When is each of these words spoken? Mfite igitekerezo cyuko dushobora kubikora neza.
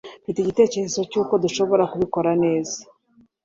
Mfite 0.21 0.37
igitekerezo 0.41 0.99
cyuko 1.11 1.33
dushobora 1.43 1.83
kubikora 1.91 2.31
neza. 2.43 2.77